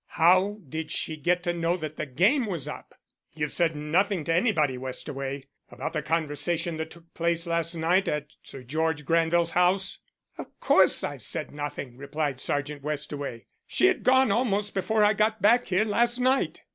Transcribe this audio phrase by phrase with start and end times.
[0.17, 2.95] How did she get to know that the game was up?
[3.35, 8.31] You've said nothing to anybody, Westaway, about the conversation that took place last night at
[8.41, 9.99] Sir George Granville's house?"
[10.39, 13.45] "Of course I've said nothing," replied Sergeant Westaway.
[13.67, 16.63] "She had gone almost before I got back here last night."